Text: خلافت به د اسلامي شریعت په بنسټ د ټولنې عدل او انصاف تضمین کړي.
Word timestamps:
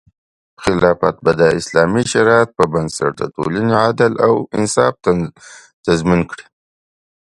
خلافت 0.63 1.15
به 1.23 1.31
د 1.41 1.43
اسلامي 1.59 2.03
شریعت 2.13 2.49
په 2.57 2.63
بنسټ 2.73 3.11
د 3.19 3.23
ټولنې 3.35 3.73
عدل 3.85 4.13
او 4.27 4.33
انصاف 4.57 4.93
تضمین 5.85 6.21
کړي. 6.31 6.45